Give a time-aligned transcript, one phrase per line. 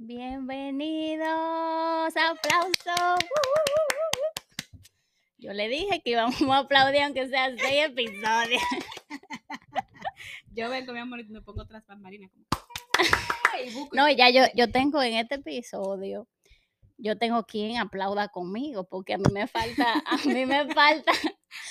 [0.00, 2.78] Bienvenidos, aplausos.
[5.38, 8.62] Yo le dije que íbamos a aplaudir aunque sea seis episodios.
[10.54, 12.30] Yo vengo, mi amor, y me pongo otras bambalinas.
[12.30, 12.46] Como...
[13.92, 16.28] No, ya yo, yo tengo en este episodio,
[16.96, 21.10] yo tengo quien aplauda conmigo, porque a mí me falta, a mí me falta,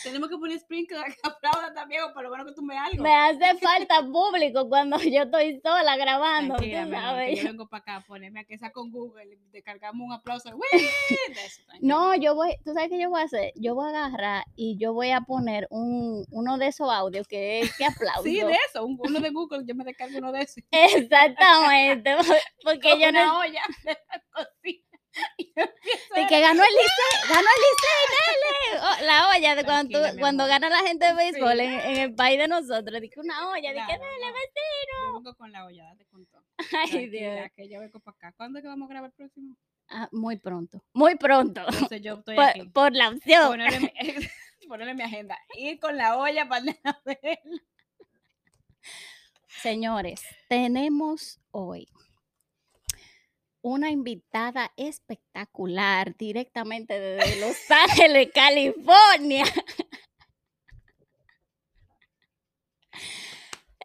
[0.08, 3.04] Tenemos que poner sprinkler que aplauda también, o por lo menos que tú me algo.
[3.04, 8.40] me hace falta público cuando yo estoy sola grabando, Tranquila, yo vengo para acá, ponerme
[8.42, 10.50] a que sea con Google, descargamos un aplauso.
[11.82, 14.78] No, yo voy, tú sabes qué yo voy a hacer, yo voy a agarrar y
[14.78, 18.24] yo voy a poner un, uno de esos audios que es que aplauso.
[18.24, 20.64] Sí, de eso, un- uno de Google, yo me descargo uno de esos.
[20.72, 22.16] Exactamente,
[22.64, 24.87] porque yo no una olla de la cocina.
[26.16, 28.80] De que ganó el Licey, ganó el Licey, dale.
[29.02, 31.64] Oh, la olla de cuando, tú- cuando gana la gente de béisbol Sí.
[31.64, 33.02] en, en el país de nosotros.
[33.02, 34.34] Dije una olla, Claro, dale, no.
[34.34, 35.08] vecino.
[35.08, 36.44] Yo vengo con la olla, date con todo.
[36.92, 37.50] Ay, Dios.
[37.56, 38.34] que yo vengo para acá.
[38.38, 39.56] ¿Cuándo es que vamos a grabar el próximo?
[39.90, 41.62] Ah, muy pronto, muy pronto.
[41.62, 42.60] Entonces yo estoy aquí.
[42.64, 43.48] Por, por la opción.
[43.48, 45.38] Ponerle mi, ponerle mi agenda.
[45.56, 46.66] Ir con la olla para
[47.06, 47.40] ver.
[49.48, 51.88] Señores, tenemos hoy
[53.68, 59.44] una invitada espectacular directamente desde Los Ángeles, California.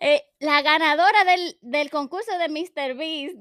[0.00, 2.94] Eh, la ganadora del, del concurso de Mr.
[2.96, 3.36] Beast.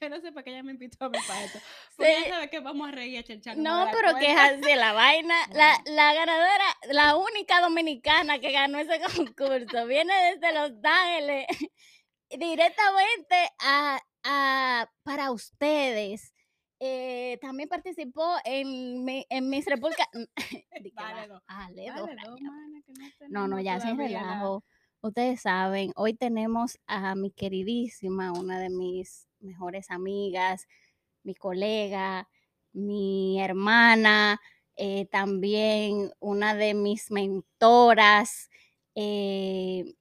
[0.00, 1.58] Yo no sé para qué ella me invitó a mí para esto.
[1.96, 2.18] Porque Sí.
[2.24, 5.34] ella sabe que vamos a reír a no pero que es así la vaina.
[5.52, 11.46] La, la ganadora, la única dominicana que ganó ese concurso, viene desde Los Ángeles
[12.30, 16.34] directamente a, a- para ustedes.
[16.80, 20.08] Eh, también participó en, mi- en Miss República.
[22.42, 22.92] Mana, que
[23.28, 24.64] no No, ya sin relajo.
[25.00, 30.66] Ustedes saben, hoy tenemos a mi queridísima, una de mis mejores amigas,
[31.22, 32.28] mi colega,
[32.72, 34.40] mi hermana,
[34.76, 38.50] eh, también una de mis mentoras,
[38.94, 39.94] eh,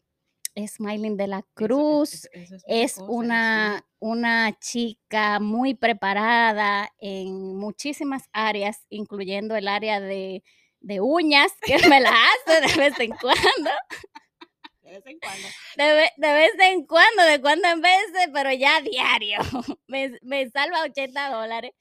[0.66, 8.30] Smiling de la Eso- Cruz eso- eso es una, una chica muy preparada en muchísimas
[8.32, 10.44] áreas, incluyendo el área de,
[10.80, 13.72] de uñas, que me la hace de vez en cuando,
[14.82, 15.48] De vez en cuando.
[15.76, 19.40] de vez en cuando, de cuando en vez, pero ya diario.
[19.88, 21.72] Me, me salva 80 dólares.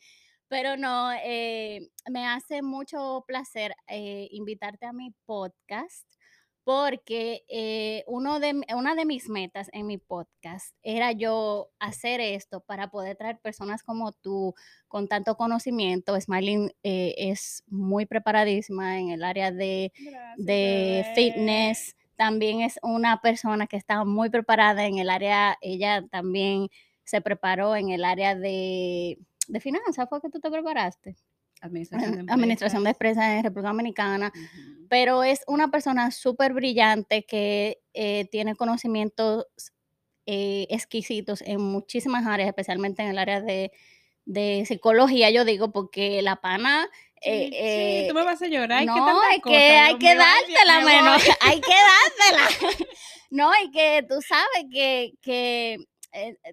[0.49, 6.07] Pero no, eh, me hace mucho placer eh, invitarte a mi podcast
[6.67, 12.59] porque eh, uno de, una de mis metas en mi podcast era yo hacer esto
[12.59, 14.53] para poder traer personas como tú
[14.89, 16.21] con tanto conocimiento.
[16.21, 21.97] Smiling eh, es muy preparadísima en el área de, Gracias, de fitness.
[22.17, 26.67] También es una persona que está muy preparada en el área, ella también
[27.05, 31.15] se preparó en el área de, de finanzas, ¿fue que tú te preparaste?
[31.61, 33.25] Administración de Administración de empresas.
[33.25, 34.33] en República Dominicana
[34.89, 39.47] pero es una persona súper brillante que eh, tiene conocimientos
[40.27, 43.73] eh, exquisitos en muchísimas áreas, especialmente en el área de,
[44.25, 46.89] de psicología, yo digo, porque la pana...
[47.23, 48.81] eh, Sí, tú me vas a llorar.
[48.81, 51.75] ¿qué no, es que hay que dártela, me menos, hay que
[52.29, 52.87] dártela.
[53.31, 55.79] No, y que tú sabes que, que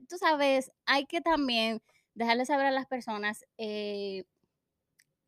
[0.10, 1.82] tú sabes, hay que también
[2.16, 4.24] dejarle saber a las personas eh,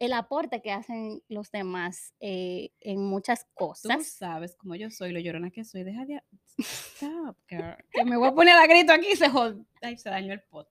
[0.06, 4.08] el aporte que hacen los demás eh, en muchas Tú cosas.
[4.08, 5.84] sabes como yo soy, lo llorona que soy.
[5.84, 6.22] Deja de.
[6.58, 7.76] Stop, girl.
[7.92, 9.58] Que me voy a poner a grito aquí y se jod...
[9.82, 10.68] Ay, se dañó el pot.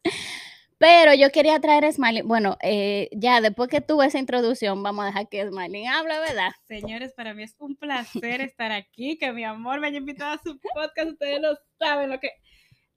[0.79, 2.27] Pero yo quería traer a Smiling.
[2.27, 6.51] Bueno, eh, ya después que tuve esa introducción, vamos a dejar que Smiling hable, ¿verdad?
[6.67, 10.43] Señores, para mí es un placer estar aquí, que mi amor me haya invitado a
[10.43, 11.13] su podcast.
[11.13, 12.31] Ustedes lo saben lo que.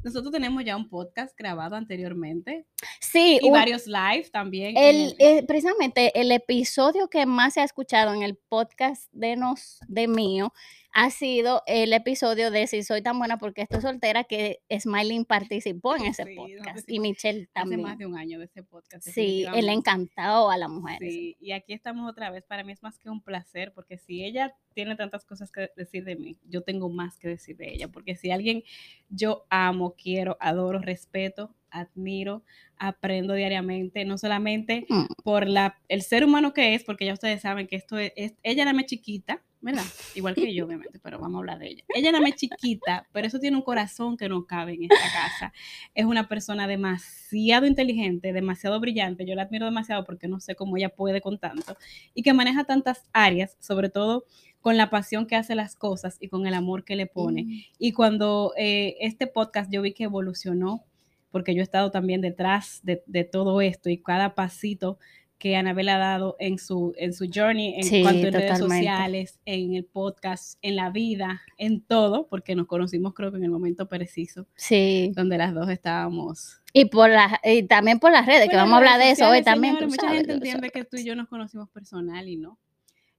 [0.03, 2.65] Nosotros tenemos ya un podcast grabado anteriormente
[3.01, 4.77] Sí, y un- varios live también.
[4.77, 9.35] el, el- eh, precisamente el episodio que más se ha escuchado en el podcast de
[9.35, 10.53] nos de mío
[10.93, 15.95] ha sido el episodio de Si soy tan buena porque estoy soltera que Smiling participó
[15.95, 17.81] en ese Sí, podcast y Michelle hace también.
[17.83, 19.07] más de un año de ese podcast.
[19.07, 20.97] Sí, él encantado a la mujer.
[20.99, 22.43] Sí, y aquí estamos otra vez.
[22.45, 26.03] Para mí es más que un placer, porque si ella tiene tantas cosas que decir
[26.03, 27.87] de mí, yo tengo más que decir de ella.
[27.89, 28.63] Porque si alguien
[29.09, 32.43] yo amo, quiero, adoro, respeto, admiro,
[32.77, 35.05] aprendo diariamente, no solamente Mm.
[35.23, 38.33] por la, el ser humano que es, porque ya ustedes saben que esto es, es-
[38.41, 39.83] ella era más chiquita, ¿verdad?
[40.15, 41.83] Igual que yo, obviamente, pero vamos a hablar de ella.
[41.93, 45.53] Ella era más chiquita, pero eso tiene un corazón que no cabe en esta casa.
[45.93, 49.25] Es una persona demasiado inteligente, demasiado brillante.
[49.25, 51.75] Yo la admiro demasiado porque no sé cómo ella puede con tanto
[52.13, 54.23] y que maneja tantas áreas, sobre todo
[54.61, 57.43] con la pasión que hace las cosas y con el amor que le pone.
[57.43, 57.61] Mm.
[57.77, 60.85] Y cuando eh, este podcast yo vi que evolucionó,
[61.29, 64.97] porque yo he estado también detrás de, de todo esto y cada pasito
[65.39, 68.85] que Anabel ha dado en su, en su journey, en Sí, cuanto en redes totalmente.
[68.85, 73.43] sociales, en el podcast, en la vida, en todo, porque nos conocimos creo que en
[73.43, 75.11] el momento preciso, Sí.
[75.15, 76.61] donde las dos estábamos.
[76.73, 79.05] Y por las y también por las redes, que Bueno, vamos a las hablar de
[79.05, 79.75] redes eso hoy también.
[79.75, 82.57] señores, tú mucha sabes, gente entiende que tú y yo nos conocimos personal y no.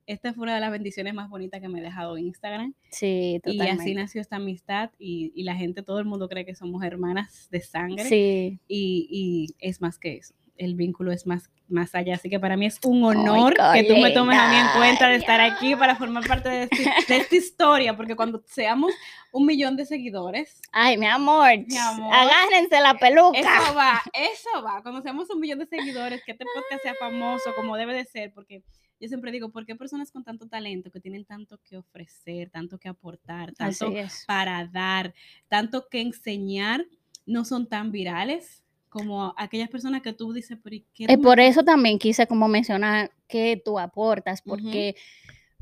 [0.07, 2.73] Esta fue una de las bendiciones más bonitas que me ha dejado Instagram.
[2.91, 3.95] Sí, Y así totalmente.
[3.95, 7.61] nació esta amistad y, y la gente, todo el mundo cree que somos hermanas de
[7.61, 8.59] sangre Sí.
[8.67, 10.35] y, y es más que eso.
[10.59, 12.17] El vínculo es más, más allá.
[12.17, 15.09] Así que para mí es un honor que tú me tomes a mí en cuenta
[15.09, 18.93] de estar aquí para formar parte de, este- de esta historia, porque cuando seamos
[19.33, 22.13] un millón de seguidores, Ay, mi amor, Mi amor.
[22.15, 23.39] agárrense la peluca.
[23.39, 24.83] eso va, eso va.
[24.83, 28.33] Cuando seamos un millón de seguidores, que este podcast sea famoso como debe de ser,
[28.35, 28.63] porque
[29.01, 32.79] yo siempre digo, ¿por qué personas con tanto talento, que tienen tanto que ofrecer, tanto
[32.79, 33.93] que aportar, tanto
[34.27, 35.15] para dar,
[35.47, 36.85] tanto que enseñar,
[37.25, 41.63] no son tan virales como aquellas personas que tú dices, ¿y qué Eh, por eso
[41.63, 44.97] también quise como mencionar que tú aportas, porque,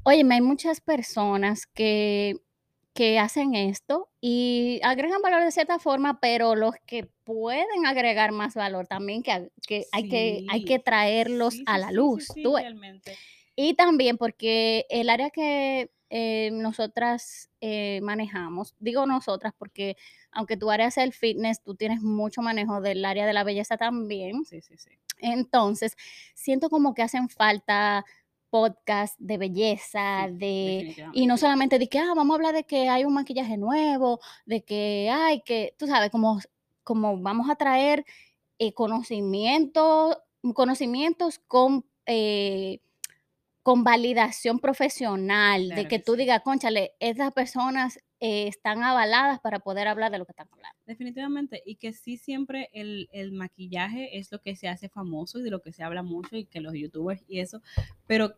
[0.05, 2.37] oye, hay muchas personas que,
[2.95, 8.55] que hacen esto y agregan valor de cierta forma, pero los que pueden agregar más
[8.55, 12.29] valor también, que, que, hay, que hay que traerlos sí, a la luz.
[12.43, 12.55] tú.
[13.57, 19.97] Y también porque el área que eh, nosotras eh, manejamos, digo nosotras porque
[20.31, 23.77] aunque tu área sea el fitness, tú tienes mucho manejo del área de la belleza
[23.77, 24.45] también.
[24.45, 24.91] Sí, sí, sí.
[25.19, 25.97] Entonces,
[26.35, 28.05] siento como que hacen falta
[28.51, 31.09] podcasts de belleza, Sí, de...
[31.13, 34.21] Y no solamente de que, ah, vamos a hablar de que hay un maquillaje nuevo,
[34.45, 36.39] de que hay que, tú sabes, como,
[36.85, 38.05] como vamos a traer
[38.59, 40.19] eh, conocimientos,
[40.55, 42.81] conocimientos con, eh,
[43.67, 46.19] con validación profesional, de que que tú sí.
[46.19, 50.79] digas, conchale, estas personas eh, están avaladas para poder hablar de lo que están hablando.
[50.87, 55.43] Definitivamente, y que sí siempre el, el maquillaje es lo que se hace famoso y
[55.43, 57.61] de lo que se habla mucho y que los youtubers y eso,
[58.07, 58.37] pero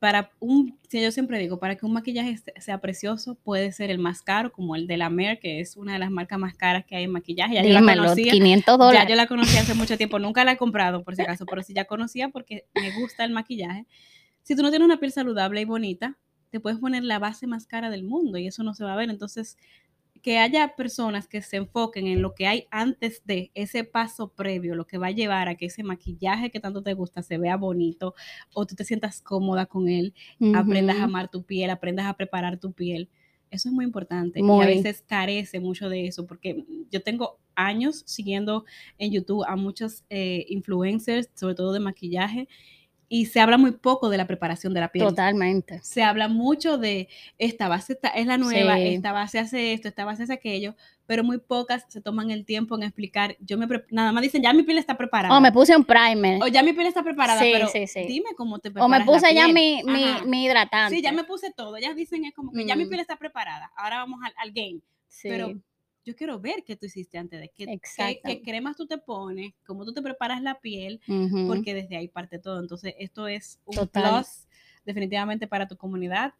[0.00, 3.90] para un, si yo siempre digo, para que un maquillaje se- sea precioso puede ser
[3.90, 6.54] el más caro, como el de la Mer, que es una de las marcas más
[6.54, 7.54] caras que hay en maquillaje.
[7.54, 9.08] Ya yo la Dímelo, conocía, 500 ya dólares.
[9.08, 11.72] yo la conocía hace mucho tiempo, nunca la he comprado por si acaso, pero sí
[11.72, 13.86] ya conocía porque me gusta el maquillaje.
[14.48, 16.16] Si tú no tienes una piel saludable y bonita,
[16.48, 18.96] te puedes poner la base más cara del mundo y eso no se va a
[18.96, 19.10] ver.
[19.10, 19.58] Entonces,
[20.22, 24.74] que haya personas que se enfoquen en lo que hay antes de ese paso previo,
[24.74, 27.58] lo que va a llevar a que ese maquillaje que tanto te gusta se vea
[27.58, 28.14] bonito
[28.54, 30.14] o tú te sientas cómoda con él,
[30.54, 33.10] aprendas a amar tu piel, aprendas a preparar tu piel.
[33.50, 34.64] Eso es muy importante y Muy.
[34.64, 38.64] a veces carece mucho de eso porque yo tengo años siguiendo
[38.96, 42.48] en YouTube a muchos eh, influencers, sobre todo de maquillaje,
[43.10, 45.80] y se habla muy poco de la preparación de la piel Totalmente.
[45.82, 47.08] se habla mucho de
[47.38, 48.88] esta base esta- es la nueva, Sí.
[48.88, 50.74] esta base hace esto, esta base hace aquello,
[51.06, 53.36] pero muy pocas se toman el tiempo en explicar.
[53.40, 55.34] Yo me nada más dicen, ya mi piel está preparada.
[55.36, 56.42] Oh, me puse un primer.
[56.42, 58.04] o ya mi piel está preparada, Sí, pero sí, sí.
[58.06, 60.94] dime cómo te O preparas me la puse ya mi, mi, mi hidratante.
[60.94, 61.76] Sí, ya me puse todo.
[61.76, 62.88] Ellas dicen es como que ya mi Mm.
[62.90, 63.72] piel está preparada.
[63.76, 64.80] Ahora vamos al, al game.
[65.08, 65.54] Sí, Pero
[66.08, 68.20] yo quiero ver qué tú hiciste antes de qué, qué, Exacto.
[68.24, 71.02] qué cremas tú te pones, cómo tú te preparas la piel,
[71.46, 72.60] porque desde ahí parte todo.
[72.60, 74.22] Entonces, esto es un Total.
[74.22, 74.46] plus
[74.86, 76.32] definitivamente para tu comunidad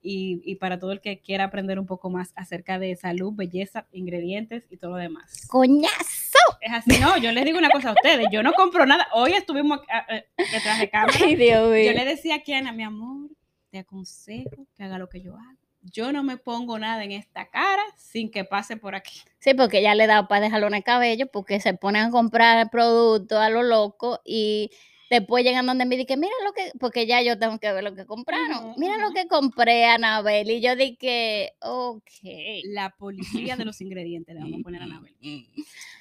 [0.00, 3.88] y, y para todo el que quiera aprender un poco más acerca de salud, belleza,
[3.90, 5.48] ingredientes y todo lo demás.
[5.48, 6.38] ¡Coñazo!
[6.60, 9.08] Es así, no, yo les digo una cosa a ustedes, yo no compro nada.
[9.12, 11.18] Hoy estuvimos ah, eh, detrás de cámara.
[11.20, 13.28] Ay, Dios Yo le decía a Kiana, mi amor,
[13.70, 15.65] te aconsejo que haga lo que yo hago.
[15.92, 19.20] Yo no me pongo nada en esta cara sin que pase por aquí.
[19.38, 22.70] Sí, porque ya le da para dejarlo en el cabello, porque se ponen a comprar
[22.70, 24.70] productos a lo loco y
[25.08, 27.94] después llegan donde me dicen, mira lo que, porque ya yo tengo que ver lo
[27.94, 28.74] que compraron.
[28.76, 30.50] Mira lo que compré, Anabel.
[30.50, 32.02] Y yo dije, ok.
[32.64, 35.14] La policía de los ingredientes le vamos a poner a Anabel.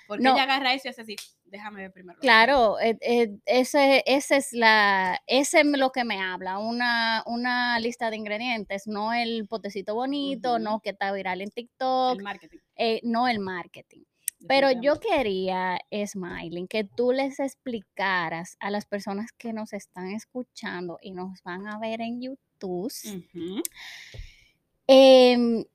[0.08, 0.34] Porque No.
[0.34, 1.15] ella agarra eso y hace así,
[1.46, 2.20] déjame ver primero.
[2.20, 7.80] Claro, eh, eh, ese, ese es la, ese es lo que me habla, una, una
[7.80, 11.50] lista de ingredientes, no el potecito bonito, no que está viral en.
[11.50, 12.58] TikTok, El marketing.
[12.75, 14.02] eh, no el marketing.
[14.48, 21.00] Pero yo quería, Smiling, que tú les explicaras a las personas que nos están escuchando
[21.02, 22.92] y nos van a ver en YouTube.
[24.88, 25.66] Em,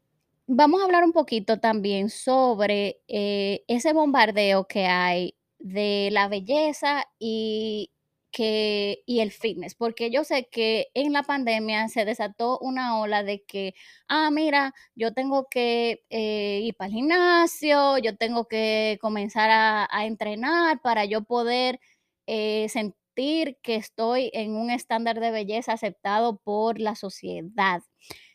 [0.47, 7.05] vamos a hablar un poquito también sobre eh, ese bombardeo que hay de la belleza
[7.19, 7.90] y,
[8.33, 13.23] que, y el fitness, porque yo sé que en la pandemia se desató una ola
[13.25, 13.75] de que,
[14.09, 19.88] ah, mira, yo tengo que eh, ir para el gimnasio, yo tengo que comenzar a,
[20.07, 21.81] entrenar para yo poder
[22.26, 27.83] eh, sen- sentir que estoy en un estándar de belleza aceptado por la sociedad.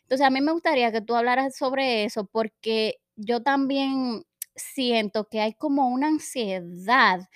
[0.02, 4.22] Entonces, a mí me gustaría que tú hablaras sobre eso porque yo también
[4.56, 7.28] siento que hay como una ansiedad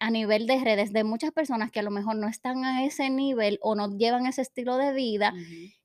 [0.00, 3.10] a nivel de redes de muchas personas que a lo mejor no están a ese
[3.10, 5.34] nivel o no llevan ese estilo de vida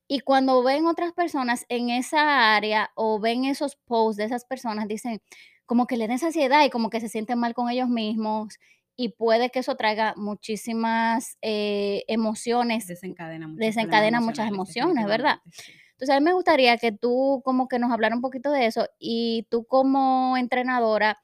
[0.08, 4.88] y cuando ven otras personas en esa área o ven esos posts de esas personas,
[4.88, 5.22] dicen
[5.66, 8.60] como que le den ansiedad y como que se sienten mal con ellos mismos
[8.96, 15.40] y puede que eso traiga muchísimas eh, emociones, Desencadena desencadena muchas emociones, ¿verdad?
[15.52, 15.74] sí.
[16.04, 18.86] Entonces a mí me gustaría que tú como que nos hablara un poquito de eso
[19.00, 21.18] y tú como entrenadora,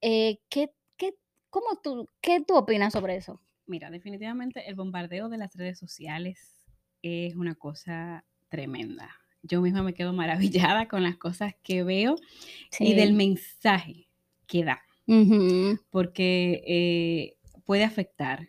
[0.00, 1.12] eh, ¿qué, qué,
[1.50, 3.42] cómo tú, ¿qué tú opinas sobre eso?
[3.66, 6.64] Mira, definitivamente el bombardeo de las redes sociales
[7.02, 9.10] es una cosa tremenda.
[9.42, 12.16] Yo misma me quedo maravillada con las cosas que veo
[12.80, 14.08] y del mensaje
[14.46, 14.80] que da,
[15.90, 18.48] porque eh, puede afectar,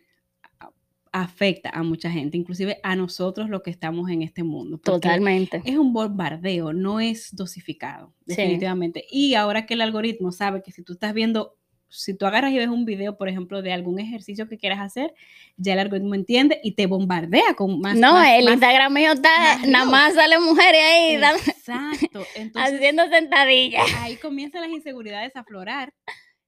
[1.22, 5.62] afecta a mucha gente, inclusive a nosotros los que estamos en este mundo, Totalmente.
[5.64, 8.36] es un bombardeo, no es dosificado, Sí.
[8.36, 9.04] definitivamente.
[9.10, 11.56] Y ahora que el algoritmo sabe que si tú estás viendo,
[11.88, 15.14] si tú agarras y ves un video, por ejemplo, de algún ejercicio que quieras hacer,
[15.56, 17.96] ya el algoritmo entiende y te bombardea con más.
[17.96, 22.24] No, más- el más- Instagram mío está, nada más salen mujeres ahí Exacto.
[22.36, 23.86] Entonces, haciendo sentadillas.
[24.00, 25.94] ahí comienzan las inseguridades a aflorar.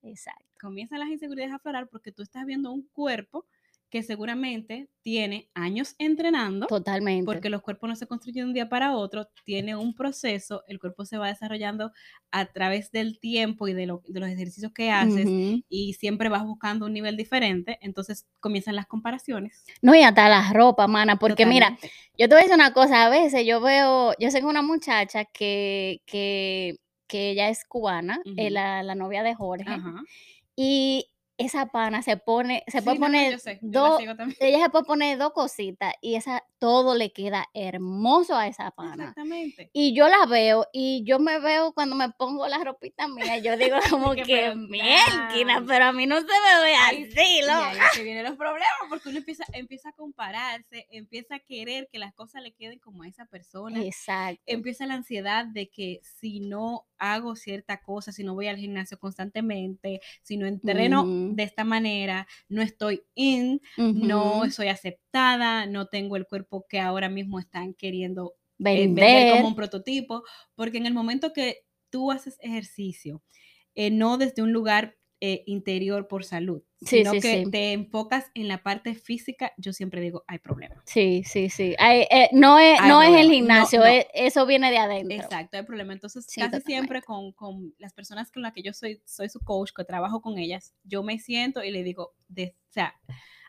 [0.03, 0.45] Exacto.
[0.61, 3.47] Comienzan las inseguridades a aflorar porque tú estás viendo un cuerpo
[3.91, 6.67] que seguramente tiene años entrenando.
[6.67, 7.25] Totalmente.
[7.25, 10.79] porque los cuerpos no se construyen de un día para otro, tiene un proceso, el
[10.79, 11.91] cuerpo se va desarrollando
[12.31, 15.27] a través del tiempo y de, lo- de los ejercicios que haces
[15.69, 19.65] y siempre vas buscando un nivel diferente, entonces comienzan las comparaciones.
[19.81, 21.79] No, y hasta la ropa, mana, porque mira,
[22.19, 24.63] yo te voy a decir una cosa, a veces yo veo, yo sé que una
[24.63, 26.77] muchacha que, que,
[27.07, 28.53] que ella es cubana, eh, Ujú.
[28.55, 29.65] la, la novia de Jorge,
[30.57, 31.07] y
[31.39, 34.01] esa pana se pone, se Sí, puede no, poner sé, dos,
[34.41, 38.95] ella se puede poner dos cositas y esa todo le queda hermoso a esa pana.
[39.05, 39.71] Exactamente.
[39.73, 43.57] Y yo la veo y yo me veo cuando me pongo la ropita mía, yo
[43.57, 47.19] digo como que, que mierda, pero a mí no se me ve Ahí- así, Y
[47.21, 47.87] ahí loca.
[47.87, 51.99] es que vienen los problemas, porque uno empieza, empieza a compararse, empieza a querer que
[52.01, 53.81] las cosas le queden como a esa persona.
[53.81, 54.43] Exacto.
[54.47, 58.99] empieza la ansiedad de que si no hago cierta cosa, si no voy al gimnasio
[58.99, 61.05] constantemente, si no entreno
[61.37, 67.09] De esta manera, no estoy in, no soy aceptada, no tengo el cuerpo que ahora
[67.09, 69.37] mismo están queriendo eh, vender Vender.
[69.37, 73.23] como un prototipo, porque en el momento que tú haces ejercicio,
[73.75, 77.51] eh, no desde un lugar eh, interior por salud, Sí, sino sí, que sí.
[77.51, 80.79] te enfocas en la parte física, yo siempre digo, hay problemas.
[80.87, 81.75] Sí, sí, sí.
[81.81, 83.29] Eh, no es, Hay no es el problema.
[83.29, 83.87] No, gimnasio, no.
[83.87, 85.17] es- eso viene de adentro.
[85.17, 85.93] Exacto, hay problema.
[85.93, 86.67] Entonces, casi totalmente.
[86.67, 90.21] siempre con, con las personas con las que yo soy, soy su coach, que trabajo
[90.21, 92.95] con ellas, yo me siento y le digo, de- o sea,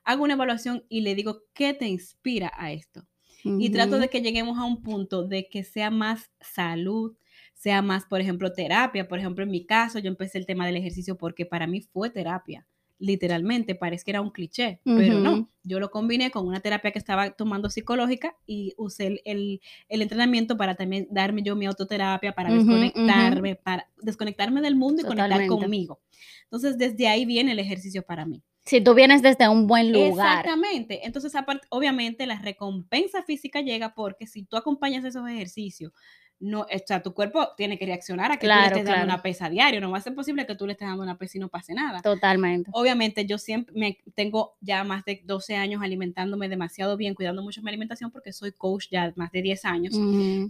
[0.04, 3.06] hago una evaluación y le digo, ¿qué te inspira a esto?
[3.44, 7.16] Y trato de que lleguemos a un punto de que sea más salud,
[7.60, 9.08] sea más, por ejemplo, terapia.
[9.10, 12.10] Por ejemplo, en mi caso, yo empecé el tema del ejercicio porque para mí fue
[12.10, 12.66] terapia.
[13.02, 15.24] Literalmente, parece que era un cliché, pero Ujú.
[15.24, 15.50] no.
[15.64, 20.02] Yo lo combiné con una terapia que estaba tomando psicológica y usé el, el- el
[20.02, 22.72] entrenamiento para también darme yo mi autoterapia, para Ujú, ujú.
[22.72, 25.64] desconectarme, para desconectarme del mundo y conectar Totalmente.
[25.66, 26.00] conmigo.
[26.44, 28.42] Entonces, desde ahí viene el ejercicio para mí.
[28.66, 30.40] Si tú vienes desde un buen lugar.
[30.40, 31.06] Exactamente.
[31.06, 35.92] Entonces, aparte, obviamente, la recompensa física llega porque si tú acompañas esos ejercicios,
[36.42, 38.92] no, o sea, tu cuerpo tiene que reaccionar a que tú le Claro, estés dando
[38.92, 39.06] claro.
[39.14, 39.82] una pesa a diario.
[39.82, 41.74] No va a ser posible que tú le estés dando una pesa y no pase
[41.74, 42.02] nada.
[42.02, 42.70] Totalmente.
[42.74, 47.62] Obviamente, yo siempre me, tengo ya más de 12 años alimentándome demasiado bien, cuidando mucho
[47.62, 49.96] mi alimentación porque soy coach ya más de 10 años.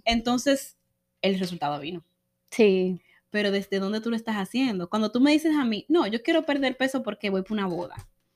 [0.05, 0.77] Entonces,
[1.22, 2.03] el resultado vino.
[2.51, 3.00] Sí.
[3.31, 4.89] Pero ¿desde dónde tú lo estás haciendo?
[4.89, 7.67] Cuando tú me dices a mí, no, yo quiero perder peso porque voy para una
[7.67, 7.96] boda,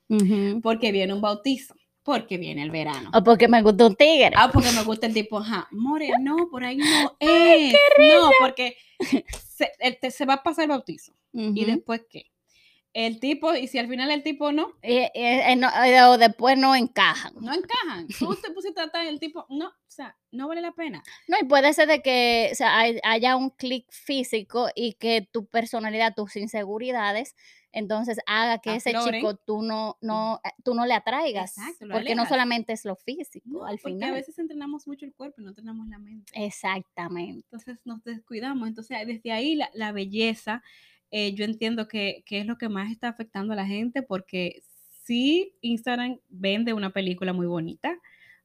[0.10, 0.60] Ujú.
[0.62, 3.10] porque viene un bautizo, porque viene el verano.
[3.14, 4.32] O porque me gusta un tigre.
[4.36, 7.74] Ah, porque me gusta el tipo, ajá, more, no, por ahí no es.
[7.98, 8.78] no, porque
[9.48, 11.14] se, el- te- se va a pasar el bautizo.
[11.32, 12.26] ¿Y después qué?
[12.94, 16.76] El tipo, y si al final el tipo no, eh, no, eh, o después no
[16.76, 17.34] encajan.
[17.42, 18.08] no encajan.
[18.20, 21.02] Tú te pusiste a tratar el tipo, no, o sea, no vale la pena.
[21.28, 25.28] No, y puede ser de que o sea, hay- haya un clic físico y que
[25.32, 27.36] tu personalidad, tus inseguridades,
[27.74, 29.20] entonces haga que ese Afloren.
[29.20, 31.58] chico tú no, no, eh, tú no le atraigas.
[31.58, 35.14] Exacto, porque no solamente es lo físico, No, al porque a veces entrenamos mucho el
[35.14, 36.32] cuerpo y no entrenamos la mente.
[36.36, 37.46] Exactamente.
[37.46, 38.68] Entonces nos descuidamos.
[38.68, 40.64] Entonces desde ahí la, la belleza,
[41.12, 44.64] eh, yo entiendo que, que es lo que más está afectando a la gente porque
[45.04, 47.98] sí, Instagram vende una película muy bonita,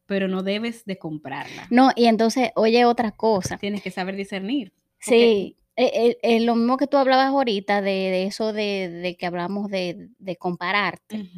[0.07, 1.67] pero no debes de comprarla.
[1.71, 3.59] No, y entonces, oye, otra cosa.
[3.59, 4.73] Tienes que saber discernir.
[4.99, 9.17] Sí, eh, eh, eh, lo mismo que tú hablabas ahorita de, de eso de, de
[9.17, 11.29] que hablamos de, de compararte.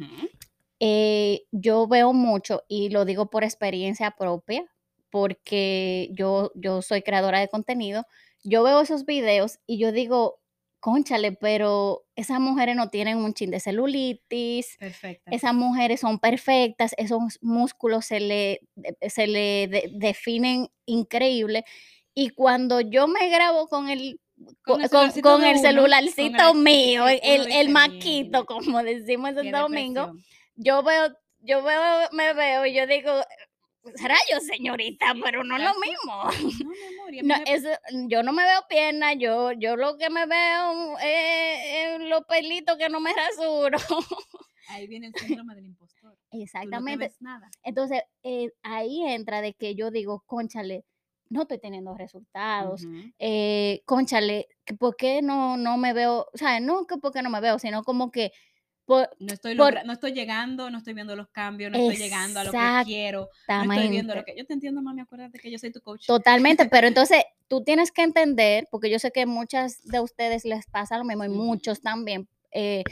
[0.79, 4.65] Eh, yo veo mucho y lo digo por experiencia propia,
[5.11, 8.05] porque yo, yo soy creadora de contenido,
[8.43, 10.39] yo veo esos videos y yo digo,
[10.79, 15.29] conchale, pero esas mujeres no tienen un chin de celulitis, Perfecta.
[15.29, 18.61] esas mujeres son perfectas, esos músculos se le,
[19.07, 21.63] se le de- definen increíble.
[22.15, 24.19] Y cuando yo me grabo con el,
[24.63, 28.45] Con con, el celularcito con el uno, con celularcito el- mío, el, el maquito, "Mierda,
[28.45, 30.23] como decimos en Domingo, depresión".
[30.55, 33.11] yo veo, yo veo, me veo y yo digo,
[33.83, 36.23] rayos, señorita, pero no es lo mismo.
[37.23, 37.69] No, No, eso,
[38.07, 42.77] yo no me veo pierna, yo, yo lo que me veo es, es los pelitos
[42.77, 43.77] que no me rasuro.
[44.69, 46.11] ahí viene el síndrome del impostor.
[46.31, 47.11] No Exactamente.
[47.19, 47.49] nada.
[47.63, 50.85] Entonces, eh, ahí entra de que yo digo, conchale,
[51.31, 52.83] no estoy teniendo resultados.
[52.83, 52.93] Ujú.
[53.17, 54.47] eh, conchale,
[54.77, 56.27] ¿por qué no, no me veo?
[56.33, 58.31] O sea, no que por qué no me veo, sino como que
[58.85, 61.95] por, No estoy, Por- logra- no estoy llegando, no estoy viendo los cambios, no estoy
[61.97, 64.35] llegando a lo que quiero, no estoy viendo lo que...
[64.35, 66.05] Yo te entiendo, mami, acuérdate que yo soy tu coach.
[66.07, 70.65] Totalmente, pero entonces tú tienes que entender, porque yo sé que muchas de ustedes les
[70.67, 72.83] pasa lo mismo y muchos también, eh,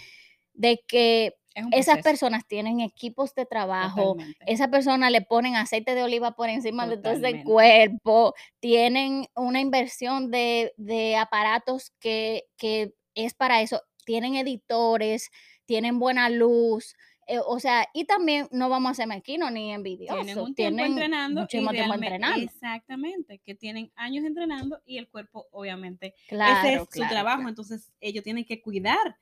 [0.53, 1.33] de que
[1.71, 6.87] esas personas tienen equipos de trabajo, esas personas le ponen aceite de oliva por encima
[6.87, 7.43] de todo ese Totalmente.
[7.51, 15.29] cuerpo, tienen una inversión de, de aparatos que, que es para eso, tienen editores,
[15.65, 16.95] tienen buena luz,
[17.27, 20.83] eh, o sea, y también no vamos a ser mezquinos ni envidiosos, Tienen un tiempo
[20.83, 22.41] entrenando muchísimo tiempo entrenando.
[22.41, 27.49] exactamente, que tienen años entrenando y el cuerpo, obviamente, Claro, ese es su trabajo, claro.
[27.49, 29.15] entonces ellos tienen que cuidar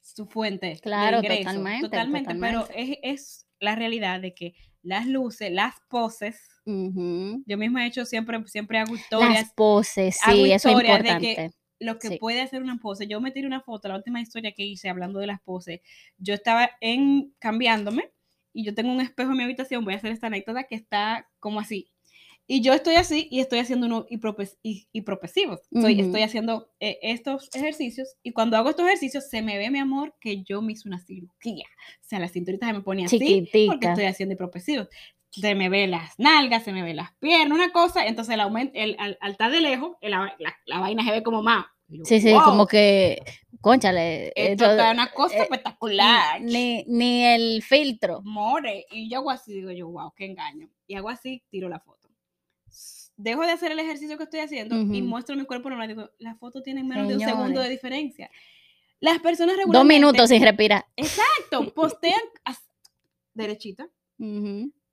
[0.00, 5.06] su fuente Claro, de ingreso, totalmente, totalmente, pero es, es la realidad de que las
[5.06, 10.52] luces, las poses, yo misma he hecho siempre, siempre hago Las historias, poses, hago sí,
[10.52, 11.56] eso es historias de que importante.
[11.80, 12.18] lo que Sí.
[12.18, 13.06] puede hacer una pose.
[13.06, 15.80] Yo me tiré una foto, la última historia que hice hablando de las poses.
[16.18, 18.12] Yo estaba en cambiándome
[18.52, 21.28] y yo tengo un espejo en mi habitación, voy a hacer esta anécdota que está
[21.38, 21.90] como así.
[22.52, 25.60] Y yo estoy así y estoy haciendo unos hipropes- hi- hipropresivos.
[25.70, 30.16] Estoy, haciendo eh, estos ejercicios y cuando hago estos ejercicios se me ve, mi amor,
[30.20, 31.64] que yo me hice una cirugía.
[32.02, 33.18] O sea, la cinturita se me pone así
[33.68, 34.88] porque estoy haciendo hipropresivos.
[35.30, 38.04] Se me ve las nalgas, se me ve las piernas, una cosa.
[38.04, 40.34] Entonces, el aumento, el, al, al estar de lejos, el- la,
[40.66, 41.66] la- vaina se ve como más.
[41.86, 43.22] Yo, Sí, sí, "Wow, como que,
[43.60, 46.40] conchale, Esto está una cosa eh, espectacular.
[46.40, 48.22] ni, ni el filtro.
[48.24, 48.86] More.
[48.90, 50.68] Y yo hago así, digo yo, wow, qué engaño.
[50.88, 51.99] Y hago así, tiro la foto.
[53.22, 55.88] Dejo de hacer el ejercicio que estoy haciendo y muestro mi cuerpo normal.
[55.88, 58.30] Digo, la foto tiene menos de un segundo de diferencia.
[58.98, 59.94] Las personas Dos regularmente...
[59.94, 60.86] minutos sin respirar.
[60.96, 62.20] Exacto, postean
[63.34, 63.88] derechita,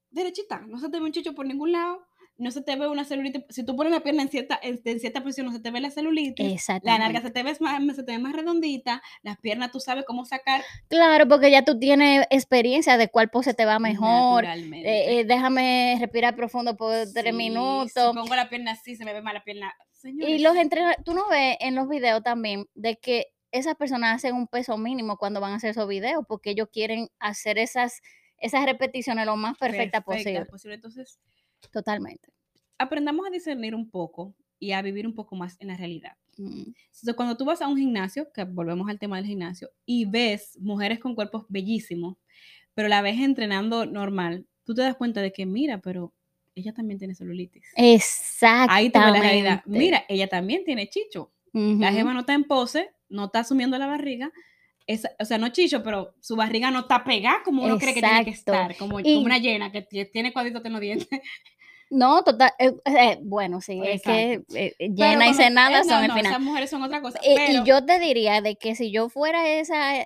[0.09, 0.59] derechita.
[0.67, 2.05] No se te ve un chicho por ningún lado.
[2.37, 3.43] No se te ve una celulitis.
[3.49, 5.81] Si tú pones la pierna en cierta, en, en cierta posición, no se te ve
[5.81, 6.67] la celulitis.
[6.83, 9.01] La narga se te, ve más, se te ve más redondita.
[9.23, 13.53] Las piernas tú sabes cómo sacar Claro, porque ya tú tienes experiencia de cuál pose
[13.53, 14.45] te va mejor.
[14.45, 18.15] eh, eh, déjame respirar profundo por tres Sí, Si minutos.
[18.15, 19.73] pongo la pierna así, se me ve más la pierna.
[19.93, 24.15] Y Señores, los entrenadores, tú no ves en los videos también de que esas personas
[24.17, 28.01] hacen un peso mínimo cuando van a hacer esos videos, porque ellos quieren hacer esas,
[28.37, 30.45] esas repeticiones lo más perfectas perfecta, posible.
[30.45, 30.75] posible.
[30.75, 31.19] Entonces,
[31.71, 32.29] Totalmente.
[32.79, 36.13] aprendamos a discernir un poco y a vivir un poco más en la realidad.
[36.37, 40.05] Mm, Entonces, cuando tú vas a un gimnasio, que volvemos al tema del gimnasio, y
[40.05, 42.17] ves mujeres con cuerpos bellísimos,
[42.73, 46.13] pero la ves entrenando normal, tú te das cuenta de que, mira, pero
[46.55, 47.63] ella también tiene celulitis.
[48.69, 49.63] Ahí te ve la realidad.
[49.65, 51.31] Mira, ella también tiene chicho.
[51.53, 51.97] La Ujú.
[51.97, 54.31] gema no está en pose, no está asumiendo la barriga.
[54.87, 58.01] Esa- o sea, no chicho, pero su barriga no está pegada como uno cree que
[58.01, 61.07] tiene que estar, como, Y- como una llena que tie- tiene cuadritos en los dientes.
[61.89, 66.09] No, total, eh, eh, bueno, sí, es que eh, llena y cenada no, son el
[66.09, 66.31] no, final.
[66.33, 67.17] Esas mujeres son otra cosa.
[67.23, 70.05] Pero, Y yo te diría de que si yo fuera esa,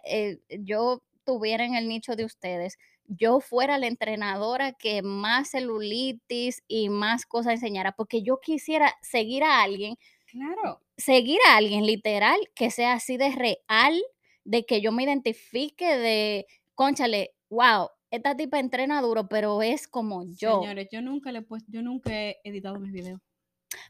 [0.60, 6.90] yo tuviera en el nicho de ustedes, yo fuera la entrenadora que más celulitis y
[6.90, 12.70] más cosas enseñara, porque yo quisiera seguir a alguien, claro, seguir a alguien literal que
[12.70, 14.00] sea así de real,
[14.44, 20.24] de que yo me identifique de, conchale, wow, esta tipa entrena duro, pero es como
[20.36, 20.62] yo.
[20.62, 23.22] señores, yo nunca le he puesto, yo nunca he editado mis videos.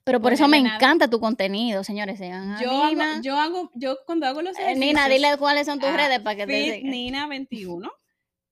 [0.03, 0.75] Pero por eso me nada.
[0.75, 2.19] encanta tu contenido, señores.
[2.19, 5.97] Yo hago, yo hago, yo cuando hago los Eh, Nina, dile cuáles son tus ah,
[5.97, 6.91] redes para que te Fit sigan.
[6.91, 7.91] Nina 21.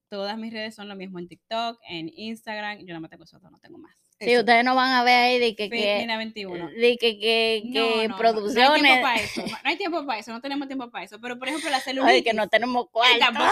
[0.08, 2.84] Todas mis redes son lo mismo en TikTok, en Instagram.
[2.84, 3.94] Yo no me tengo eso, no tengo más.
[4.20, 6.68] Sí, Eso, ustedes no van a ver ahí de que, que, Nina 21.
[6.72, 9.00] de que, que, No, que no, no, No hay tiempo producciones.
[9.00, 9.42] para eso.
[9.46, 10.32] No, hay tiempo para eso.
[10.32, 11.18] No tenemos tiempo para eso.
[11.20, 12.24] Pero, por ejemplo, la Ay, celulitis.
[12.24, 13.44] que no tenemos Ay, cuarto.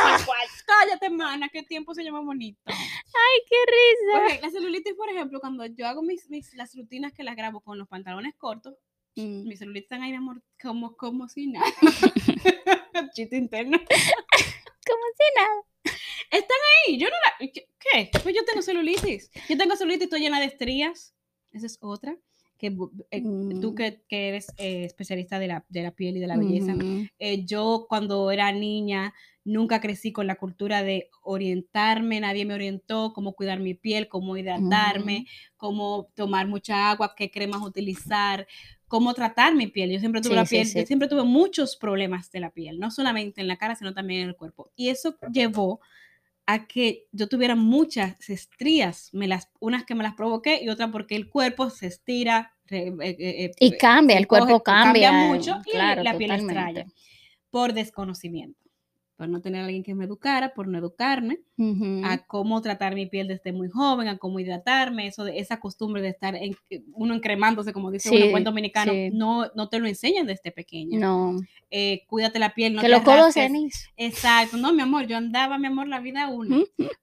[0.67, 1.49] Cállate, mana.
[1.49, 2.61] Qué tiempo se llama bonito.
[2.67, 4.37] Ay, qué risa.
[4.37, 7.61] Ok, la celulitis, por ejemplo, cuando yo hago mis, mis, las rutinas que las grabo
[7.63, 8.75] con los pantalones cortos,
[9.17, 9.49] Mm.
[9.49, 10.15] mis celulitis están ahí,
[10.63, 11.67] como, como si nada.
[13.15, 13.77] Chiste interno.
[13.79, 15.63] Como si nada.
[16.31, 16.99] Están ahí.
[16.99, 17.15] Yo no
[17.47, 17.51] la.
[17.53, 18.11] ¿Qué?
[18.23, 19.31] Pues yo tengo celulitis.
[19.49, 21.15] Yo tengo celulitis, estoy llena de estrías.
[21.53, 22.17] Esa es otra.
[22.59, 22.67] Que
[23.13, 23.23] eh,
[23.61, 23.75] tú Mm.
[23.77, 26.75] que, que eres eh, especialista de la, de la piel y de la belleza.
[26.75, 27.07] Ujú.
[27.21, 29.15] eh, yo cuando era niña
[29.45, 34.37] nunca crecí con la cultura de orientarme, nadie me orientó cómo cuidar mi piel, cómo
[34.37, 38.47] hidratarme, cómo tomar mucha agua, qué cremas utilizar,
[38.89, 39.91] cómo tratar mi piel.
[39.93, 40.79] Yo siempre tuve Sí, la sí, piel, sí.
[40.81, 44.23] yo siempre tuve muchos problemas de la piel, no solamente en la cara, sino también
[44.23, 44.71] en el cuerpo.
[44.77, 45.81] Y eso llevó
[46.51, 50.89] a que yo tuviera muchas estrías, me las, unas que me las provoqué y otras
[50.91, 52.57] porque el cuerpo se estira.
[52.65, 55.29] re- eh, eh, eh, Y cambia, el cuerpo cambia cambia.
[55.29, 56.87] mucho y la piel extraña
[57.51, 58.59] por desconocimiento,
[59.19, 61.41] por no tener a alguien que me educara, por no educarme
[62.05, 66.01] a cómo tratar mi piel desde muy joven, a cómo hidratarme, eso de esa costumbre
[66.01, 66.55] de estar en,
[66.93, 69.11] uno encremándose, como dice uno en Sí, buen dominicano, sí.
[69.13, 71.01] no, no te lo enseñan desde pequeña.
[71.01, 71.37] No,
[71.69, 73.35] Eh, cuídate la piel, no que te los codos.
[73.97, 76.57] Exacto, no, mi amor, yo andaba, mi amor, la vida una.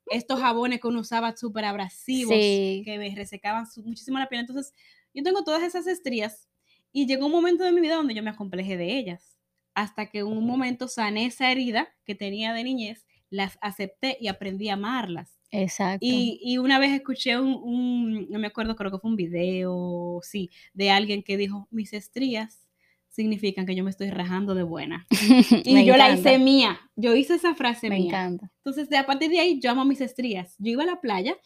[0.09, 2.81] Estos jabones que uno usaba súper abrasivos, Sí.
[2.85, 4.39] que me resecaban muchísimo la piel.
[4.39, 4.73] Entonces,
[5.13, 6.47] yo tengo todas esas estrías
[6.93, 9.34] y llegó un momento de mi vida donde yo me acomplejé de ellas.
[9.75, 14.27] Hasta que en un momento sané esa herida que tenía de niñez, las acepté y
[14.29, 15.37] aprendí a amarlas.
[15.51, 15.99] Exacto.
[16.05, 20.19] Y, y una vez escuché un, un- no me acuerdo, creo que fue un video,
[20.23, 22.61] sí, de alguien que dijo, mis estrías
[23.09, 25.05] significan que yo me estoy rajando de buena.
[25.63, 26.79] Y Me yo la hice mía.
[26.97, 28.07] Yo hice esa frase Me mía.
[28.07, 28.51] encanta.
[28.57, 30.55] Entonces, de, a partir de ahí, yo amo mis estrías.
[30.57, 31.37] Yo iba a la playa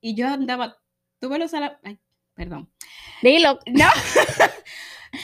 [0.00, 0.76] y yo andaba,
[1.20, 1.98] tú ves los a la, ay,
[2.34, 2.70] perdón.
[3.22, 3.58] Dilo.
[3.66, 3.86] No.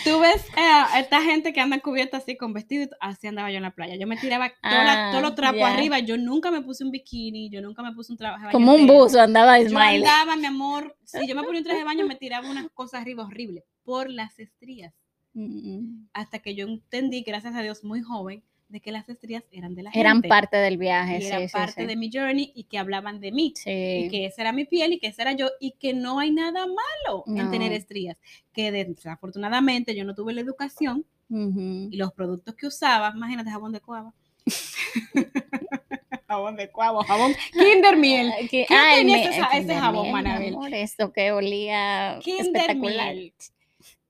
[0.05, 3.63] Tú ves eh, esta gente que anda cubierta así con vestido, así andaba yo en
[3.63, 3.97] la playa.
[3.97, 5.75] Yo me tiraba Ah, todos los trapos ya.
[5.75, 5.99] arriba.
[5.99, 8.75] Yo nunca me puse un bikini, yo nunca me puse un traje de baño Como
[8.75, 9.97] un buzo andaba Yo Smiley.
[9.99, 13.03] andaba, mi amor, si yo me ponía un traje de baño, me tiraba unas cosas
[13.03, 14.95] arriba horribles por las estrías.
[15.35, 19.75] Mm, Hasta que yo entendí, gracias a Dios, muy joven, de que las estrías eran
[19.75, 20.29] de la Eran gente.
[20.29, 21.87] parte del viaje, sí, eran sí, parte sí.
[21.87, 23.53] de mi journey y que hablaban de mí.
[23.67, 26.31] Y que esa era mi piel y que esa era yo y que no hay
[26.33, 27.77] nada malo en tener No.
[27.77, 28.17] estrías.
[28.53, 33.81] Que desafortunadamente yo no tuve la educación y los productos que usaba, imagínate jabón de
[33.81, 34.13] cuava.
[36.29, 38.33] jabón de cuava, jabón Kinder Miel.
[38.51, 40.57] ¿Qué ay, tenía me- ese sa- ese Kinder jabón, Manabel?
[40.73, 43.15] esto que olía Kinder espectacular.
[43.15, 43.33] Miel.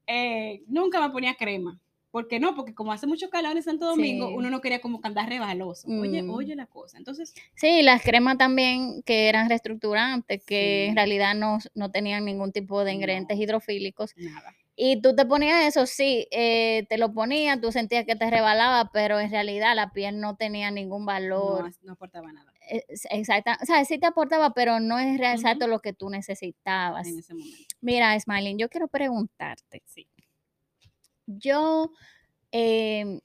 [0.06, 1.80] Eh, nunca me ponía crema.
[2.14, 2.54] ¿Por qué no?
[2.54, 4.34] Porque como hace mucho calor en Santo Domingo, Sí.
[4.36, 5.88] uno no quería como que andar rebaloso.
[5.88, 6.30] Oye, Mm.
[6.30, 6.96] oye la cosa.
[6.96, 12.52] Entonces, Sí, las cremas también que eran reestructurantes, que en realidad no, no tenían ningún
[12.52, 13.42] tipo de ingredientes No.
[13.42, 14.12] hidrofílicos.
[14.16, 14.54] nada.
[14.76, 18.90] Y tú te ponías eso, sí, eh, te lo ponías, tú sentías que te rebalaba,
[18.92, 21.64] pero en realidad la piel no tenía ningún valor.
[21.64, 22.52] No, no aportaba nada
[23.10, 27.06] Exacta, o sea, sí te aportaba, pero no es exacto lo que tú necesitabas.
[27.08, 27.56] en ese momento.
[27.80, 29.82] Mira, Smiling, yo quiero preguntarte.
[29.84, 30.06] Sí.
[31.26, 31.90] Yo
[32.52, 33.20] em,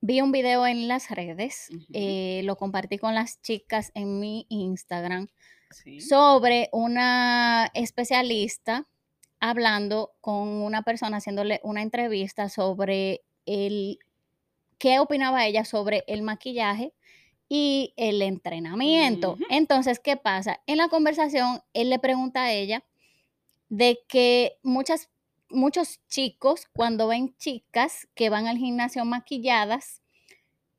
[0.00, 5.28] vi un video en las redes, eh, lo compartí con las chicas en mi Instagram
[5.70, 6.00] Sí.
[6.00, 8.86] sobre una especialista
[9.40, 13.98] hablando con una persona haciéndole una entrevista sobre el
[14.78, 16.92] qué opinaba ella sobre el maquillaje
[17.48, 19.36] y el entrenamiento.
[19.50, 20.60] Entonces, ¿qué pasa?
[20.66, 22.84] En la conversación, él le pregunta a ella
[23.68, 25.10] de que muchas,
[25.50, 30.02] muchos chicos, cuando ven chicas que van al gimnasio maquilladas,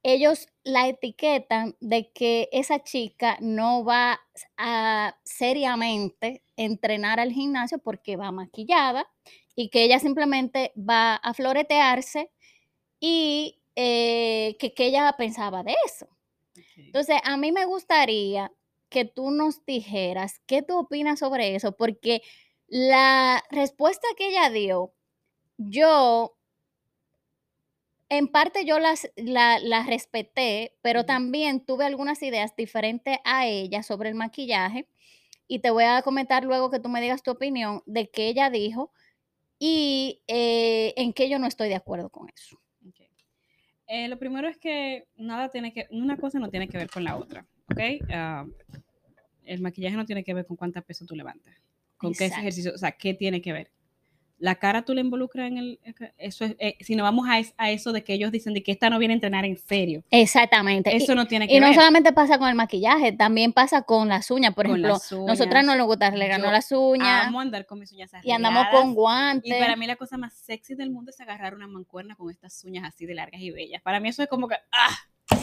[0.04, 4.21] ellos la etiquetan de que esa chica no va
[4.56, 9.08] a seriamente entrenar al gimnasio porque va maquillada
[9.56, 12.30] y que ella simplemente va a floretearse
[12.99, 16.08] y eh, que, que ella pensaba de eso.
[16.78, 18.51] Entonces, a mí me gustaría
[18.89, 22.21] que tú nos dijeras qué tú opinas sobre eso, porque
[22.67, 24.93] la respuesta que ella dio,
[25.58, 26.38] yo,
[28.10, 33.84] en parte yo las, la, la respeté, pero también tuve algunas ideas diferentes a ella
[33.84, 34.88] sobre el maquillaje
[35.47, 38.49] y te voy a comentar luego que tú me digas tu opinión de qué ella
[38.49, 38.91] dijo
[39.60, 42.60] y eh, en qué yo no estoy de acuerdo con eso.
[43.88, 47.04] Eh, lo primero es que nada tiene que, una cosa no tiene que ver con
[47.04, 47.80] la otra, ¿ok?
[48.10, 48.45] Ah,
[49.43, 51.54] el maquillaje no tiene que ver con cuánta peso tú levantas,
[52.05, 52.41] con qué Exacto.
[52.41, 53.71] ejercicio, o sea, ¿qué tiene que ver?
[54.37, 55.79] La cara tú la involucras en el,
[56.17, 58.63] eso es, eh, si no vamos a, es- a eso de que ellos dicen de
[58.63, 60.91] que esta no viene a entrenar en serio, Exactamente.
[60.93, 61.75] Y- eso no tiene que Y no ver.
[61.75, 64.53] solamente pasa con el maquillaje, también pasa con las uñas.
[64.53, 65.77] Por Con ejemplo, las nosotras no uñas.
[65.77, 68.93] nos gusta arreglarnos las uñas Amo andar con mis uñas y andamos con arregladas.
[68.95, 69.51] guantes.
[69.55, 72.61] Y para mí la cosa más sexy del mundo es agarrar una mancuerna con estas
[72.65, 73.81] uñas así de largas y bellas.
[73.81, 74.97] Para mí eso es como que, ¡ah!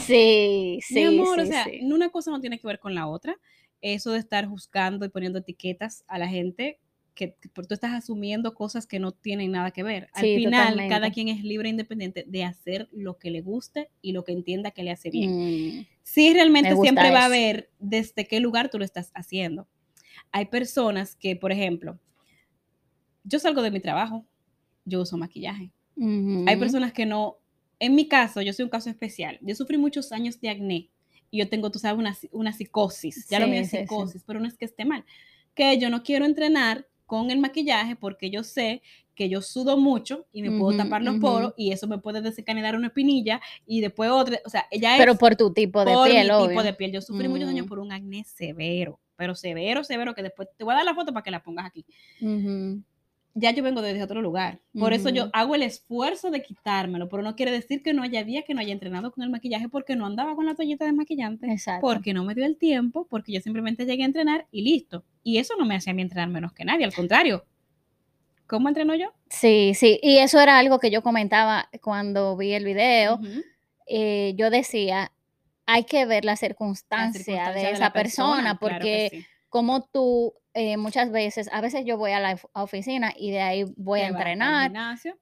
[0.05, 1.79] Sí, sí, Mi amor, sí, o sea, sí.
[1.81, 3.35] una cosa no tiene que ver con la otra.
[3.83, 6.79] Eso de estar juzgando y poniendo etiquetas a la gente,
[7.15, 10.07] que, que tú estás asumiendo cosas que no tienen nada que ver.
[10.13, 10.89] Al Sí, final, totalmente.
[10.89, 14.31] cada quien es libre e independiente de hacer lo que le guste y lo que
[14.31, 15.29] entienda que le hace bien.
[15.29, 17.31] Mm, Sí, realmente siempre va a eso.
[17.31, 19.67] ver desde qué lugar tú lo estás haciendo.
[20.31, 21.99] Hay personas que, por ejemplo,
[23.25, 24.25] yo salgo de mi trabajo,
[24.85, 25.71] yo uso maquillaje.
[26.45, 26.59] Hay ujú.
[26.59, 27.37] personas que no,
[27.79, 29.39] en mi caso, yo soy un caso especial.
[29.41, 30.89] Yo sufrí muchos años de acné
[31.33, 33.27] y yo tengo, tú sabes, una, una psicosis.
[33.27, 33.81] Ya lo Sí, mío es sí, sí.
[33.83, 35.03] psicosis, pero no es que esté mal.
[35.55, 38.83] Que yo no quiero entrenar con el maquillaje porque yo sé
[39.15, 42.75] que yo sudo mucho y me puedo tapar los poros y eso me puede desencadenar
[42.75, 44.39] una espinilla y después otra.
[44.45, 46.47] O sea, ella Pero es por tu tipo de por piel, mi obvio.
[46.49, 46.91] tipo de piel.
[46.91, 47.69] Yo sufrí muchos años Mm.
[47.69, 51.11] por un acné severo, pero severo, severo, que después te voy a dar la foto
[51.13, 51.83] para que la pongas aquí.
[53.35, 54.59] Ya yo vengo desde otro lugar.
[54.77, 58.23] Por eso yo hago el esfuerzo de quitármelo, pero no quiere decir que no haya
[58.23, 60.93] día que no haya entrenado con el maquillaje porque no andaba con la toallita de
[60.93, 61.81] maquillante, Exacto.
[61.81, 65.03] porque no me dio el tiempo, porque yo simplemente llegué a entrenar y listo.
[65.23, 67.43] Y eso no me hace a mí entrenar menos que nadie, al contrario.
[68.45, 69.11] ¿Cómo entreno yo?
[69.29, 73.19] Sí, sí, y eso era algo que yo comentaba cuando vi el video.
[73.87, 75.11] Eh, yo decía,
[75.65, 79.25] hay que ver la La circunstancia, de de esa persona, porque.
[79.53, 83.65] Como tú eh, muchas veces, a veces yo voy a la oficina y de ahí
[83.77, 84.71] voy a Te entrenar.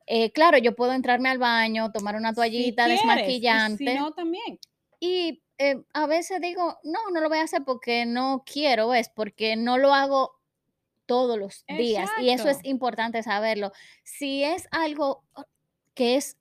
[0.07, 3.91] Eh, claro, yo puedo entrarme al baño, tomar una Si toallita quieres, desmaquillante.
[3.91, 4.57] Si no, también.
[5.01, 9.09] Y eh, a veces digo, no, no lo voy a hacer porque no quiero, es
[9.09, 10.31] porque no lo hago
[11.05, 12.09] todos los días.
[12.21, 13.73] Y eso es importante saberlo.
[14.05, 15.25] Si es algo
[15.93, 16.37] que es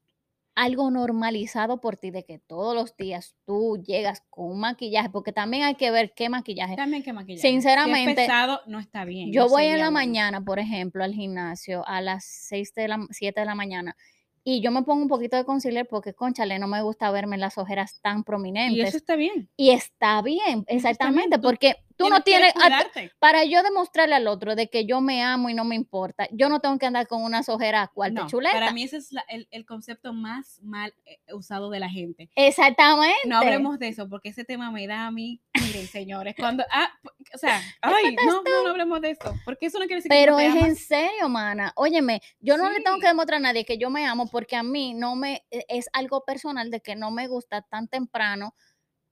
[0.61, 5.33] algo normalizado por ti, de que todos los días tú llegas con un maquillaje, porque
[5.33, 6.77] también hay que ver qué maquillaje.
[6.77, 7.41] También que maquillaje.
[7.41, 9.33] Si Sinceramente, es pesado, no está bien.
[9.33, 13.07] Yo no voy en la mañana, por ejemplo, al gimnasio a las 6 de la
[13.11, 13.97] 7 de la mañana
[14.43, 17.59] y yo me pongo un poquito de concealer porque, conchale, no me gusta verme las
[17.59, 18.95] ojeras tan Y eso prominentes.
[18.95, 19.49] está bien.
[19.57, 20.77] Y está bien, Eso está bien.
[20.77, 23.13] exactamente, porque tú no tienes que tienes, a- cuidarte.
[23.19, 26.49] para yo demostrarle al otro de que yo me amo y no me importa, yo
[26.49, 28.55] no tengo que andar con unas ojeras cuarta No, chuleta.
[28.55, 32.29] para mí ese es la- el, el concepto más mal eh, usado de la gente.
[32.35, 33.17] Exactamente.
[33.27, 36.91] No hablemos de eso porque ese tema me da a mí, miren señores, cuando, ah,
[37.35, 40.17] o sea, ay, no, no, no hablemos de eso, porque eso no quiere decir que
[40.17, 41.73] Pero no te es en serio, mana.
[41.77, 44.63] Óyeme, yo no le tengo que demostrar a nadie que yo me amo porque a
[44.63, 48.55] mí no me e- es algo personal de que no me gusta tan temprano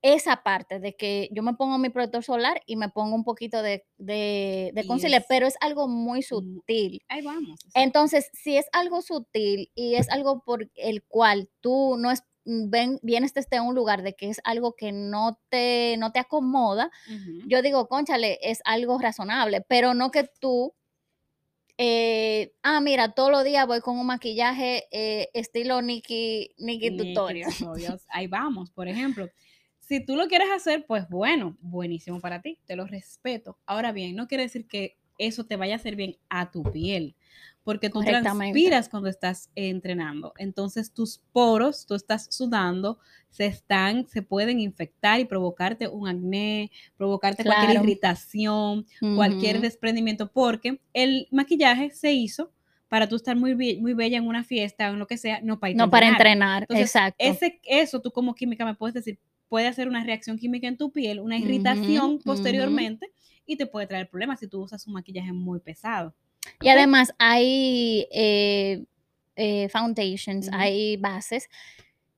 [0.01, 3.61] esa parte de que yo me pongo mi protector solar y me pongo un poquito
[3.61, 7.01] de, de, de concealer, pero es algo muy Mm, sutil.
[7.09, 7.59] Ahí vamos.
[7.73, 12.69] Entonces, si es algo sutil y es algo por el cual tú no es mm,
[12.69, 16.89] ven, vienes desde un lugar de que es algo que no te, no te acomoda,
[17.47, 20.73] yo digo, conchale, es algo razonable, pero no que tú,
[21.77, 26.97] eh, ah, mira, todos los días voy con un maquillaje eh, estilo Nikki, Nikki Ni
[27.13, 27.49] Tutorial.
[27.49, 29.29] que tutorials, Ahí vamos, por ejemplo.
[29.89, 33.57] Si tú lo quieres hacer, pues bueno, buenísimo para ti, te lo respeto.
[33.65, 37.15] Ahora bien, no quiere decir que eso te vaya a hacer bien a tu piel,
[37.63, 37.99] porque tú
[38.51, 40.33] transpiras cuando estás entrenando.
[40.37, 42.99] Entonces tus poros, tú estás sudando,
[43.31, 50.79] se están, se pueden infectar y provocarte un acné, provocarte cualquier irritación, cualquier desprendimiento, porque
[50.93, 52.51] el maquillaje se hizo
[52.89, 55.41] para tú estar muy, be- muy bella en una fiesta o en lo que sea,
[55.41, 56.21] no para No para entrenar.
[56.21, 57.15] entrenar, Entonces, exacto.
[57.19, 59.19] ese, eso tú como química me puedes decir,
[59.49, 63.07] puede hacer una reacción química en tu piel, una irritación posteriormente
[63.45, 66.13] y te puede traer problemas si tú usas un maquillaje muy pesado.
[66.61, 68.85] Y además hay eh,
[69.35, 71.49] eh, foundations, hay bases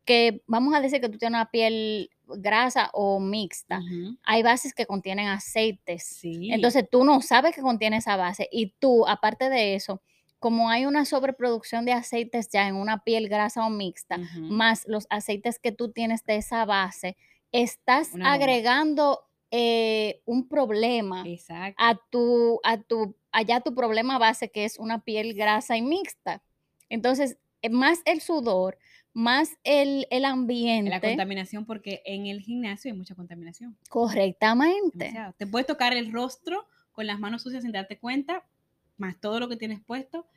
[0.05, 3.81] que vamos a decir que tú tienes una piel grasa o mixta.
[4.23, 6.03] Hay bases que contienen aceites.
[6.03, 6.51] Sí.
[6.51, 10.01] Entonces tú no sabes que contiene esa base y tú, aparte de eso,
[10.41, 15.05] como hay una sobreproducción de aceites ya en una piel grasa o mixta, más los
[15.11, 17.15] aceites que tú tienes de esa base,
[17.51, 21.75] estás Una agregando eh, un problema Exacto.
[21.77, 26.41] a tu, a tu, allá tu problema base que es una piel grasa y mixta.
[26.89, 28.79] Entonces, eh, más el sudor,
[29.13, 33.77] más el, el La ambiente, contaminación, porque en el gimnasio hay mucha contaminación.
[33.89, 34.97] correctamente.
[34.97, 35.33] demasiado.
[35.37, 38.43] Te puedes tocar el rostro con las manos sucias sin darte cuenta,
[39.01, 40.27] más todo lo que tienes puesto,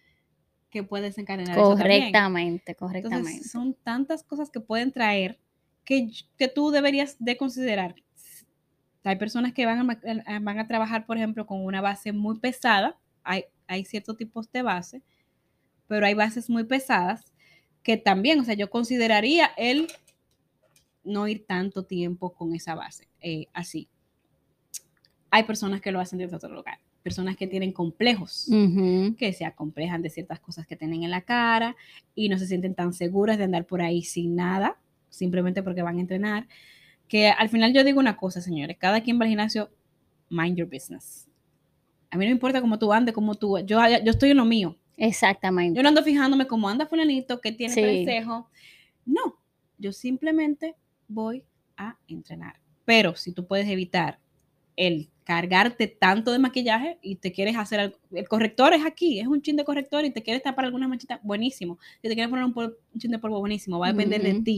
[0.71, 1.71] que puede desencadenar eso.
[1.77, 3.31] Correctamente, correctamente.
[3.31, 5.39] Entonces, son tantas cosas que pueden traer
[5.85, 7.95] que, que tú deberías de considerar.
[9.05, 12.11] Hay personas que van a, ma- a- van a trabajar, por ejemplo, con una base
[12.13, 12.99] muy pesada.
[13.23, 15.03] Hay, hay ciertos tipos de base,
[15.87, 17.33] pero hay bases muy pesadas
[17.83, 19.89] que también, o sea, yo consideraría el
[21.05, 23.89] no ir tanto tiempo con esa base, eh, así.
[25.31, 28.49] Hay personas que lo hacen desde otro lugar, personas que tienen complejos
[29.19, 31.77] que se acomplejan de ciertas cosas que tienen en la cara
[32.15, 34.79] y no se sienten tan seguras de andar por ahí sin nada,
[35.11, 36.49] simplemente porque van a entrenar.
[37.07, 39.71] Que al final yo digo una cosa, señores, cada quien va al gimnasio,
[40.31, 41.29] mind your business.
[42.11, 43.59] A mí no me importa cómo tú andes, cómo tú...
[43.59, 44.77] Yo, yo estoy en lo mío.
[44.97, 45.77] Exactamente.
[45.77, 47.83] Yo no ando fijándome cómo anda fulanito, que tiene Sí.
[47.83, 48.49] consejo.
[49.05, 49.37] No,
[49.77, 50.75] yo simplemente
[51.07, 51.45] voy
[51.77, 52.61] a entrenar.
[52.87, 54.19] Pero si tú puedes evitar
[54.77, 59.27] el cargarte tanto de maquillaje y te quieres hacer algo, el corrector es aquí, es
[59.27, 61.79] un chin de corrector y te quieres tapar alguna manchita, buenísimo.
[62.03, 64.35] Si te quieres poner un, pol- un chin de polvo, buenísimo, va a depender de
[64.35, 64.53] ti.